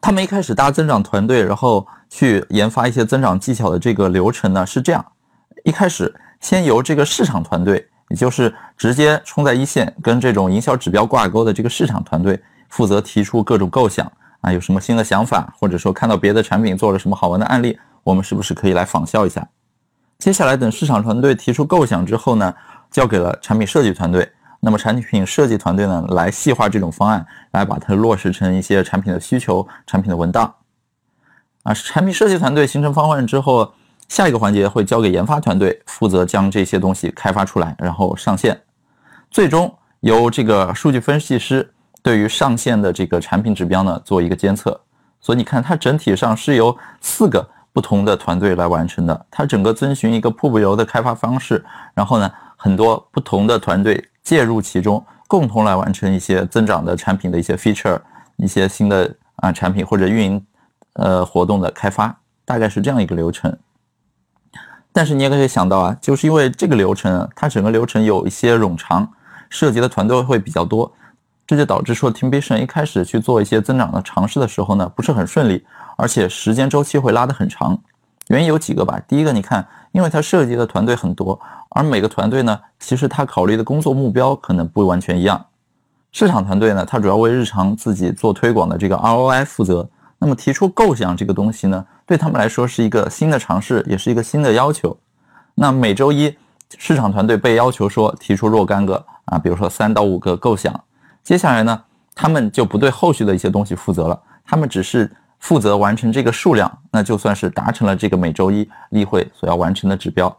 [0.00, 5.04] 他们一开始搭增长团队，然后去研发一些增长技巧的这个流程呢，是这样：
[5.64, 14.10] 一开始先由这个市场团队，也就是直接冲在一线跟这种营销指标挂钩的这个市场团队，负责提出各种构想。
[14.40, 19.46] 啊，有什么新的想法，或者说看到别的产品做了什么好玩的案例，我们是不是可以来仿效一下？
[20.18, 22.54] 接下来等市场团队提出构想之后呢，
[22.90, 24.26] 交给了产品设计团队。
[24.60, 30.54] 那么产品设计团队呢，来细化这种方案，来把它落实成一些产品的需求、产品的文档。
[31.64, 33.72] 啊，产品设计团队形成方案之后，
[34.08, 38.60] 下一个环节会交给研发团队，负责将这些东西开发出来，然后上线。
[39.30, 41.72] 最终由这个数据分析师。
[42.02, 44.80] 对于上线的这个产品指标呢，做一个监测，
[45.20, 57.98] 所以你看它整体上是由四个不同的团队来完成的，它整个遵循一个瀑布流的开发方式，然后呢，很多不同的团队介入其中，共同来完成一些增长的产品的一些 feature，
[58.36, 60.46] 一些新的啊产品或者运营
[60.92, 63.56] 呃活动的开发，大概是这样一个流程。
[64.92, 69.10] 但是你也可以想到啊，就是因为这个流程，它整个流程有一些冗长，
[69.48, 70.92] 涉及的团队会比较多。
[71.46, 75.64] 这就导致说，Teamvision 一开始去做一些增长的尝试的时候呢，不是很顺利，
[75.96, 77.80] 而且时间周期会拉得很长。
[78.28, 79.00] 原因有几个吧。
[79.08, 81.38] 第一个，你看，因为它涉及的团队很多，
[81.70, 85.44] 而每个团队呢，其实它考虑的工作目标可能不完全一样。
[86.12, 89.88] 市场团队呢，它主要为日常自己做推广的这个 ROI 负责。
[90.18, 94.94] 那么提出构想这个东西呢，对他们来说是一个新的尝试，也是一个新的要求。
[95.54, 96.36] 那每周一，
[96.76, 100.78] 市场团队被要求说提出若干个啊，比如说三到五个构想。
[101.22, 101.82] 接下来呢，
[102.14, 110.34] 他们就不对后续的一些东西负责了，他们只是负责完成这个数量，那就算是达成了这个每周一例会所要完成的指标。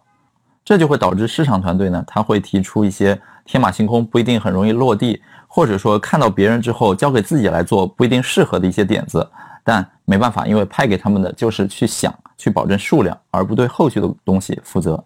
[0.64, 9.28] 这就会导致市场团队呢，他会提出一些天马行空、不一定很容易落地，或者说看到别人之后交给自己来做不一定适合的一些点子，
[9.64, 15.04] 但没办法，因为派给他们的就是去想、去保证数量，而不对后续的东西负责。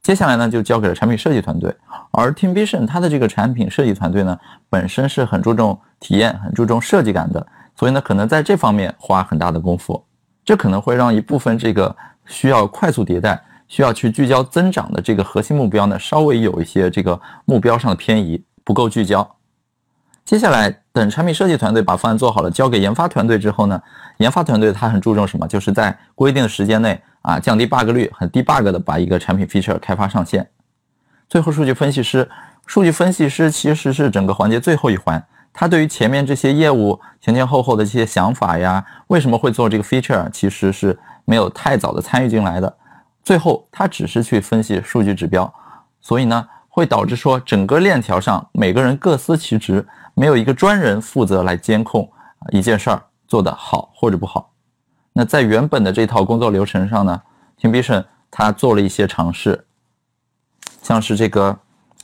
[0.00, 1.74] 接下来呢，就交给了产品设计团队，
[2.12, 4.38] 而 Teamvision 它的这个产品设计团队呢，
[4.70, 7.44] 本身是很注重体验、很注重设计感的，
[7.74, 10.04] 所以呢，可能在这方面花很大的功夫，
[10.44, 11.94] 这可能会让一部分这个
[12.26, 19.36] 需要快速迭代、需要去聚焦增长的这个核心目标呢，稍微有一些这个目标上的偏移，不够聚焦。
[20.24, 23.82] 接下来等产品设计团队把方案做好了，交给研发团队之后呢，
[24.18, 25.46] 研发团队他很注重什么？
[25.46, 27.00] 就是在规定的时间内。
[27.24, 30.46] 啊，降低 bug 率，很低 bug 的把一个产品 feature 开发上线。
[31.26, 32.28] 最后，数据分析师，
[32.66, 42.76] 数据分析师其实是整个环节最后一环，他对于前面这些业务前前后后的这些想法呀，为什么会做这个 feature，其实是没有太早的参与进来的。
[43.22, 45.50] 最后他只是去分析数据指标，
[46.00, 52.10] 所以呢，会导致说整个链条上每个人各司其职，没有一个专人负责来监控
[52.50, 54.50] 一件事儿做得好或者不好。
[55.12, 57.22] 那在原本的这套工作流程上呢
[57.60, 59.64] ，Teamvision 它做了一些尝试，
[60.82, 61.56] 像是这个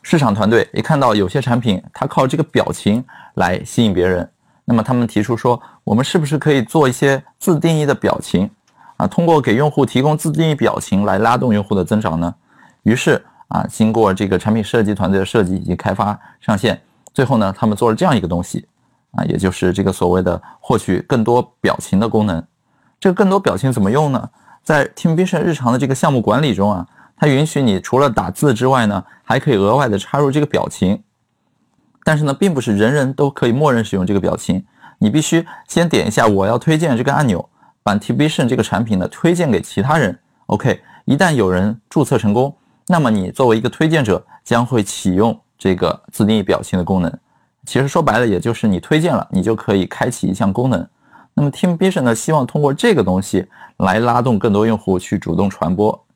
[0.03, 4.29] 市场团队一看到有些产品它靠这个表情来吸引别人，
[4.65, 8.51] 那么他们提出说，我们是不是可以做一些自定义的表情？
[8.97, 12.35] 啊，通过给用户提供自定义表情来拉动用户的增长呢？
[12.83, 16.81] 于是啊，经过这个产品设计团队的设计以及开发上线，
[17.13, 18.67] 最后呢，他们做了这样一个东西
[19.13, 22.43] 啊，也就是这个所谓的获取更多表情的功能。
[22.99, 24.29] 这个更多表情怎么用呢？
[24.63, 26.87] 在 Teamvision 日常的这个项目管理中啊，
[27.21, 31.03] 它允许你除了打字之外呢，还可以额外的插入这个表情。
[32.03, 34.65] 但是呢，并不是人人都可以默认使用这个表情，
[34.99, 37.47] 你必须先点一下我要推荐这个按钮。
[37.83, 42.57] 把 Teamvision 这个产品呢推荐给其他人，OK，一旦有人注册成功，
[42.87, 47.19] 那么你作为一个推荐者将会启用这个自定义表情的功能。
[47.67, 50.89] 其实说白了，也就是你推荐了，你就可以开启一项功能。
[51.35, 53.47] 那么 Teamvision 呢，希望通过这个东西
[53.77, 56.07] 来拉动更多用户去主动传播。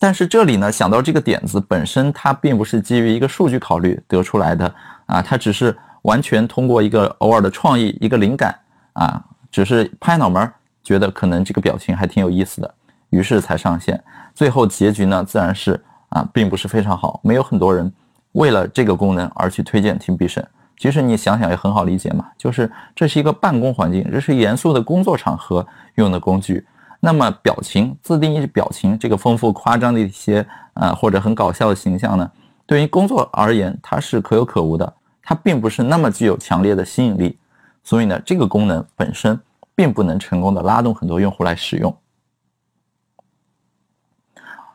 [0.00, 4.74] 但是这里呢，想到这个点子本身，它并不是基于一个数据考虑得出来的
[5.04, 8.58] 啊，它只是完全通过一个偶尔的创意、一个灵感
[8.94, 10.52] 啊，只是拍脑门儿。
[10.82, 12.74] 觉得可能这个表情还挺有意思的，
[13.10, 14.02] 于是才上线。
[14.34, 15.78] 最后结局呢，自然是
[16.08, 17.20] 啊，并不是非常好。
[17.22, 17.92] 没有很多人
[18.32, 20.44] 为了这个功能而去推荐 Teamvision。
[20.78, 25.64] 其实你想想也很好理解嘛，就是这是一个办公环境，这是严肃的工作场合
[25.96, 26.66] 用的工具。
[27.00, 32.30] 那么表情自定义表情这个丰富夸张的一些啊或者很搞笑的形象呢，
[32.66, 34.92] 对于工作而言它是可有可无的，
[35.22, 37.38] 它并不是那么具有强烈的吸引力。
[37.82, 39.40] 所以呢，这个功能本身。
[39.72, 41.96] 并不能成功的拉动很多用户来使用，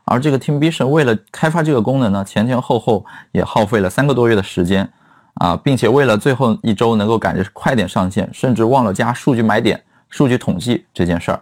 [0.03, 4.91] 而这个 Teamvision 为了开发这个功能呢，前前后后也耗费了三个多月的时间
[5.35, 11.39] 啊，并且为了最后一周能够赶着快点上线，甚至忘了加数据买点、数据统计这件事儿，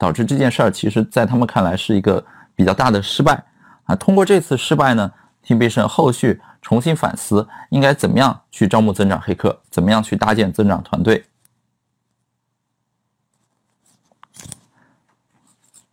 [0.00, 2.24] 导致这件事儿其实在他们看来是一个
[2.54, 3.44] 比较大的失败
[3.84, 3.94] 啊。
[3.94, 5.12] 通过这次失败呢
[5.46, 11.22] ，Teamvision 后续重新反思应该怎么样去招募增长黑客，怎么样去搭建增长团队。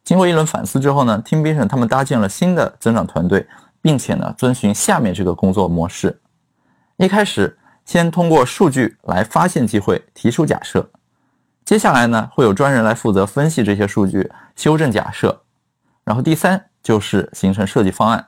[0.06, 3.46] 经过一轮反思之后呢，Teamvision 他们搭建了新的增长团队，
[3.82, 6.18] 并且呢遵循下面这个工作模式：
[6.96, 10.80] 一开始先通过数据来发现机会，提出假设；
[11.68, 15.30] 接下来呢会有专人来负责分析这些数据，修正假设；
[16.06, 18.26] 然后第三就是形成设计方案。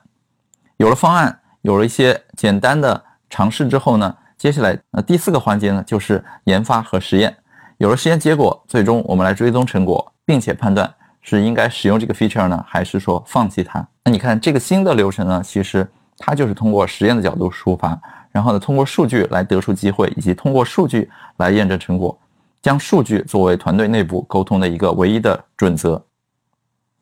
[0.76, 7.34] 有了方案，有了一些简单的尝试之后呢，接下来呃第四个环节呢就是研发和实验。
[7.78, 10.92] 有了实验结果，最终我们来追踪成果，并且判断。
[11.22, 13.86] 是应该使用这个 feature 呢，还是说放弃它？
[14.04, 17.98] 那你看这个新的流程呢，其实它就是通过实验的角度出发，
[18.32, 22.18] 然后呢，通过数据来得出机会，以及通过数据来验证成果，
[22.62, 26.02] 将数据作为团队内部沟通的一个唯一的准则。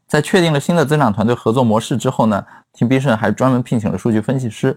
[0.06, 2.44] 在确定了新的增长团队合作模式之后呢
[2.74, 4.74] ，Teamvision 还专门聘请了数据分析师，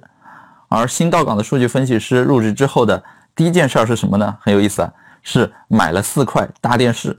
[0.67, 3.01] 而新到岗的数据分析师入职之后的
[3.33, 4.37] 第一件事儿是什么呢？
[4.41, 7.15] 很有意思啊，是买了四块大电视。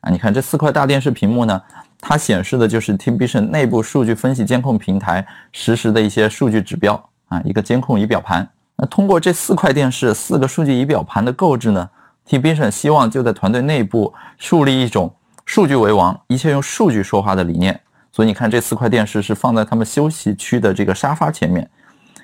[0.00, 1.60] 啊，你看这四块大电视屏幕呢，
[2.00, 6.94] 它显示的就是 Teamvision 内部数据分析监控平台实时的一些数据指标
[7.28, 8.48] 啊，一个监控仪表盘。
[8.76, 11.90] 那通过这四块电视、四个数据仪表盘的购置呢
[12.30, 15.12] Tim Vision 希望就在团队内部树立一种
[15.44, 17.80] 数据为王、一切用数据说话的理念。
[18.12, 21.68] 所以你看，这四块电视是放在他们休息区的这个沙发前面，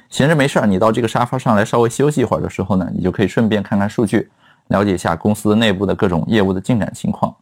[0.09, 4.31] 闲着没事儿，你到这个沙发上来稍微休息一会儿的时候呢，你就可以顺便看看数据，
[4.69, 7.35] 了解一下公司内部的各种业务的进展情况。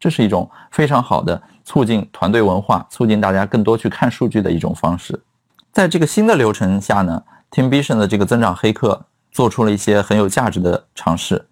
[0.00, 5.22] 这是一种非常好的促进团队文化、促进大家更多去看数据的一种方式。
[5.70, 11.47] 在这个新的流程下呢，Teamvision 的这个增长黑客做出了一些很有价值的尝试。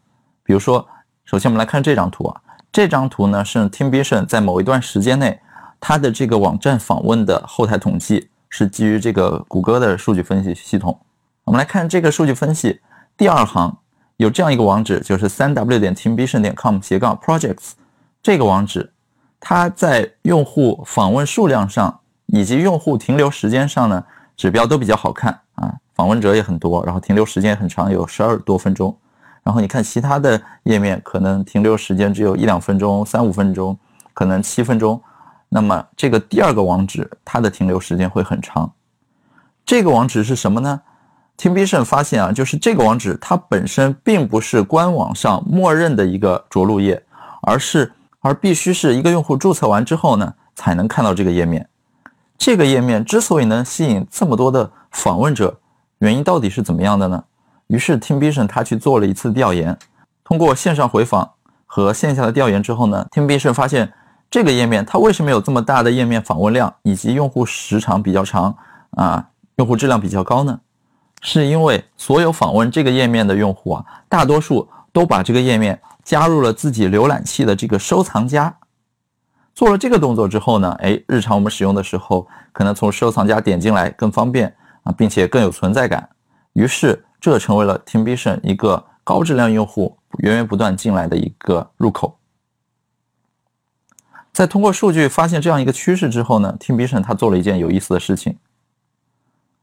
[0.47, 0.87] 比如说，
[1.25, 2.41] 首先我们来看这张图啊，
[2.71, 5.39] 这张图呢是 Teamvision 在某一段时间内
[5.81, 10.97] 它的这个网站访问的后台统计，是基于这个谷歌的数据分析系统。
[11.43, 12.81] 我们来看这个数据分析，
[13.17, 13.77] 第二行
[14.19, 17.73] 有这样一个网址，就是三 w 点 teamvision 点 com 斜杠 projects。
[18.23, 18.93] 这个网址，
[19.41, 24.05] 它在用户访问数量上以及用户停留时间上呢，
[24.37, 28.97] 指标都比较好看啊，访问者也很多，然后停留时间也很长，有十二多分钟。
[29.47, 33.79] 然后你看其他的页面，可能停留时间只有一两分钟、三五分钟，
[34.13, 35.01] 可能七分钟。
[35.49, 38.69] 那么这个第二个网址，它的停留时间会很长。
[39.65, 40.81] 这个网址是什么呢
[41.39, 47.01] ？Teamvision 发现啊，就是这个网址它本身并不是官网上默认的一个着陆页，
[47.43, 51.69] 而是而必须是一个用户注册完之后呢，才能看到这个页面。
[52.37, 55.57] 这个页面之所以能吸引这么多的访问者，
[55.99, 57.23] 原因到底是怎么样的呢？
[57.69, 59.77] 于是 TeamVision 他去做了一次调研，
[60.25, 61.33] 通过线上回访
[61.65, 63.93] 和线下的调研之后呢，TeamVision 发现
[64.31, 68.57] 这个页面它为什么有这么大的页面访问量以及用户时长比较长
[68.91, 70.61] 啊，用户质量比较高呢？
[71.23, 78.55] 是因为所有访问这个页面的用户啊，大多数都把这个页面加入了自己浏览器的这个收藏夹。
[79.55, 86.07] 做了这个动作之后呢，哎，日常我们使用的时候，可能从收藏夹点进来更方便啊，并且更有存在感。
[86.53, 92.19] 于是，这成为了 TeamVision 一个高质量用户源源不断进来的一个入口。
[94.33, 98.37] 在通过数据发现这样一个趋势之后呢，TeamVision 它做了一件有意思的事情。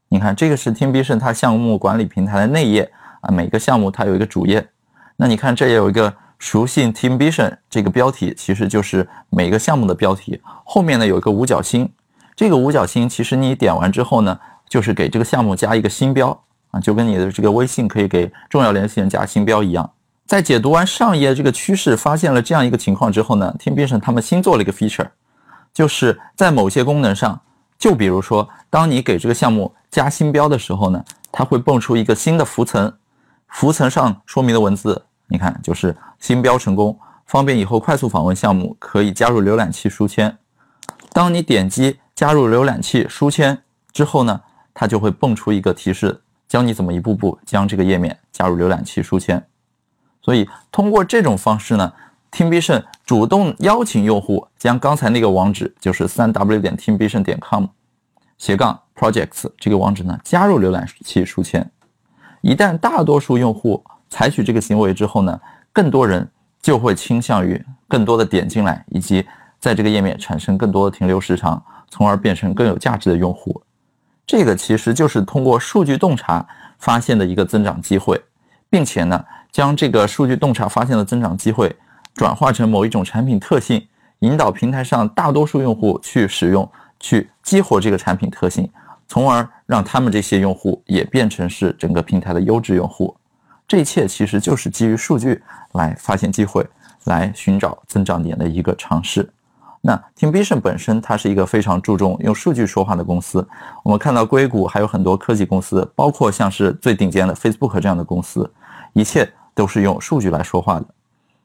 [0.08, 4.68] 你看，这个是 TeamVision 它项目管理平台的内页啊，每个项目它有一个主页。
[5.16, 6.14] 那你看，这也有一个。
[6.36, 11.90] 熟悉 TeamVision 这个标题其实就是每个项目的标题，后面呢有一个五角星，
[12.36, 14.38] 这个五角星其实你点完之后呢，
[14.68, 16.44] 就是给这个项目加一个新标
[16.74, 19.88] 啊，就跟你的这个微信可以给重要联系人加新标一样。
[20.26, 25.06] 在解读完上页这个趋势，发现了这样一个情况之后呢天边城他们新做了一个 feature，
[25.72, 27.40] 就是在某些功能上，
[27.78, 32.92] 就比如说当你给这个项目加新标的时候呢，它会蹦出一个新的浮层，
[33.48, 35.04] 浮层上说明的文字。
[35.26, 40.36] 你看，就是新标成功，方便以后快速访问项目，可以加入浏览器书签。
[41.12, 43.62] 当你点击加入浏览器书签
[43.92, 44.40] 之后呢，
[44.74, 46.20] 它就会蹦出一个提示，
[46.54, 49.44] 教你怎么一步步将这个页面加入浏览器书签。
[50.22, 51.92] 所以通过这种方式呢
[52.30, 57.66] ，TeamVision 主动邀请用户将刚才那个网址，就是三 w 点 TeamVision 点 com
[58.38, 61.68] 斜杠 projects 这个网址呢，加入浏览器书签。
[62.40, 65.40] 一旦大多数用户采取这个行为之后呢，
[65.72, 66.30] 更多人
[66.62, 69.26] 就会倾向于更多的点进来，以及
[69.58, 73.60] 在这个页面产生更多的停留时长，从而变成更有价值的用户。
[74.26, 76.46] 这个其实就是通过数据洞察
[76.78, 78.20] 发现的一个增长机会，
[78.70, 81.74] 并且呢，将这个数据洞察发现的增长机会
[82.14, 83.86] 转化成某一种产品特性，
[84.20, 88.68] 引导平台上大多数用户去使用，去激活这个产品特性，
[89.06, 93.14] 从而让他们这些用户也变成是整个平台的优质用户。
[93.68, 96.66] 这一切其实就是基于数据来发现机会、
[97.04, 99.28] 来寻找增长点的一个尝试。
[99.86, 103.46] 那 TeamVision 本身它是一个非常注重用数据说话的公司。
[103.82, 108.50] 我们看到硅谷还有很多科技公司，包括像是最顶尖的 Facebook 这样的公司，
[108.94, 110.86] 一切都是用数据来说话的。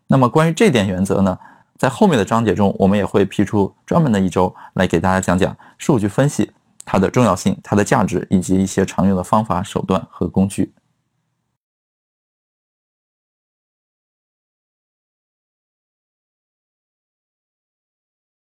[0.08, 1.38] 那么关于这点原则呢，
[1.78, 6.50] 在后面的章节中，我们也会批出专门的一周来给大家讲讲数据分析
[6.86, 10.72] 它的重要性、它的价值以及一些常用的方法、手段和工具。